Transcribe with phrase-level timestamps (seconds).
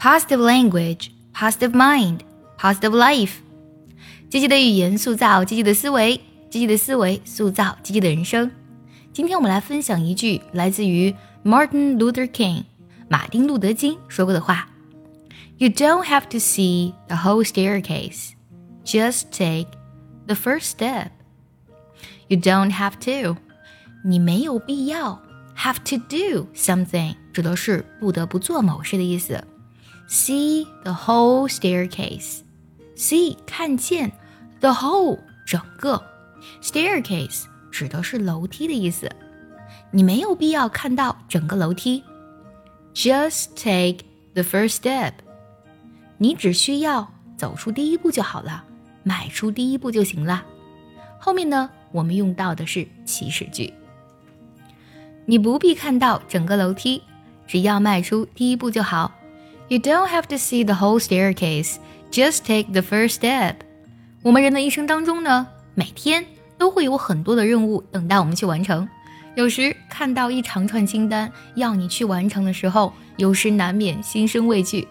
[0.00, 2.20] positive language, positive mind,
[2.58, 3.32] positive life。
[4.28, 6.16] 积极的语言塑造积极的思维，
[6.50, 8.50] 积极的思维塑造积极的人生。
[9.12, 11.14] 今天我们来分享一句来自于
[11.44, 12.64] Martin Luther King
[13.08, 14.66] 马丁路德金说过的话：“
[15.58, 18.32] You don't have to see the whole staircase,
[18.84, 19.68] just take
[20.26, 21.10] the first step.
[22.28, 23.36] You don't have to，
[24.04, 25.22] 你没有必要
[25.56, 29.42] have to do something，指的是不得不做某事的意思。
[30.11, 34.11] See the whole staircase，see 看见
[34.59, 36.03] the whole 整个
[36.61, 37.45] staircase。
[37.71, 39.09] 指的是楼梯的意思。
[39.89, 42.03] 你没有必要看到整个楼梯
[42.93, 45.13] ，just take the first step。
[46.17, 48.65] 你只需要走出第一步就好了，
[49.03, 50.43] 迈出第一步就行了。
[51.19, 53.73] 后面呢，我们用到的是祈使句。
[55.25, 57.01] 你不必看到整个楼梯，
[57.47, 59.09] 只要迈出第一步就好。
[59.71, 61.77] You don't have to see the whole staircase,
[62.11, 63.55] just take the first step。
[64.21, 66.25] 我们人的一生当中呢，每天。
[66.57, 68.87] 都会有很多的任务等待我们去完成，
[69.33, 74.87] 有时看到一长串清单要你去完成的时候，有时难免心生畏惧，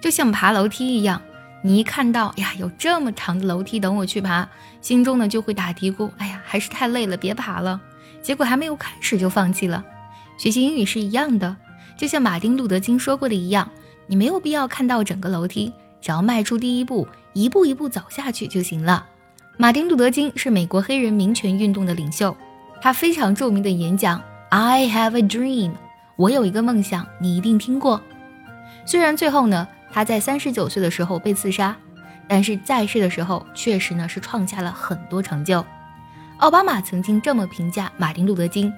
[0.00, 1.22] 就像爬楼梯一样，
[1.62, 4.48] 你一看到呀有这么长的楼梯等我去爬，
[4.80, 7.80] 心中呢就会打嘀咕，哎呀还是太累了，别爬了。
[8.20, 9.84] 结果还没有开始就放弃了。
[10.36, 11.56] 学习英语是一样的，
[11.96, 13.70] 就像马丁路德金说过的一样，
[14.12, 19.06] 你没有必要看到整个楼梯，只要迈出第一步，一步一步走下去就行了。
[19.56, 22.36] 马丁·路德·金是美国黑人民权运动的领袖，
[22.82, 25.72] 他非常著名的演讲 "I have a dream"，
[26.16, 27.98] 我有一个梦想，你一定听过。
[28.84, 31.74] 虽然最后呢，他在三十九岁的时候被刺杀，
[32.28, 35.64] 但是在世的时候确实呢是创下了很多成就。
[36.36, 38.70] 奥巴马曾经这么评价马丁·路德·金，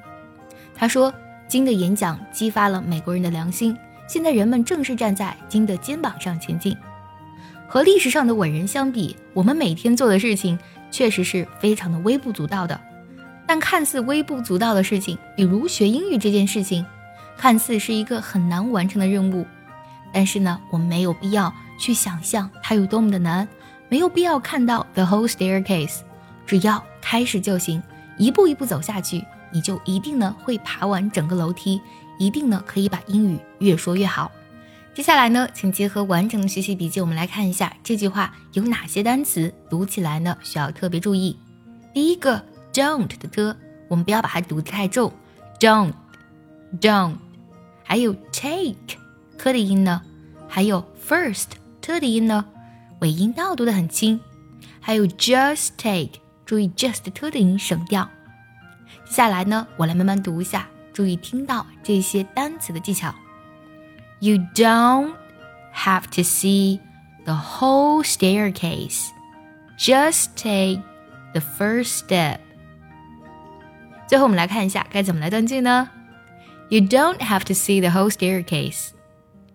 [0.76, 1.12] 他说
[1.48, 3.76] ：“金的演讲激发了美国人的良心，
[4.06, 6.76] 现在人们正是站在金的肩膀上前进。”
[7.66, 10.58] 和历史上的伟人相比，我们每天做的事情
[10.90, 12.78] 确实是非常的微不足道的。
[13.46, 16.84] 但看似微不足道的事情，比如学英语这件事情，
[17.36, 19.44] 看似是一个很难完成的任务。
[20.12, 23.46] 但是呢，我们没有必要去想象它有多么的难，
[23.88, 25.98] 没有必要看到 the whole staircase，
[26.46, 27.82] 只要开始就行，
[28.16, 31.80] 一步一步走下去，你就一定呢会爬完整个楼梯，
[32.18, 34.30] 一定呢可以把英语越说越好。
[34.92, 41.38] 接下来呢，请结合完整的学习笔记，我们来看一下这句话有哪些单词读起来呢需要特别注意。
[41.92, 43.56] 第一个 don't 的的，
[43.88, 45.12] 我们不要把它读得太重
[45.60, 47.14] ，don't，don't。
[47.82, 48.98] 还有 take
[49.36, 50.02] 科的音呢，
[50.48, 51.46] 还有 first
[51.80, 52.44] t 的音呢，
[53.00, 54.18] 尾音都要读得很轻。
[54.80, 58.08] 还有 just take，注意 just t 的音省掉。
[59.04, 63.14] 接下来呢，我来慢慢读一下，注意听到这些单词的技巧。
[64.20, 65.12] You don't
[65.74, 66.80] have to see
[67.24, 69.08] the whole staircase.
[69.78, 70.82] Just take
[71.32, 72.38] the first step.
[74.06, 75.88] 最后我们来看一下该怎么来断句呢
[76.68, 78.90] ？You don't have to see the whole staircase.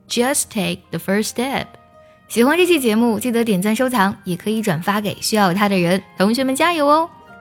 [0.07, 1.67] Just take the first step.
[2.27, 6.03] 喜欢这期节目，记得点赞收藏，也可以转发给需要它的人。
[6.17, 7.09] 同学们加油哦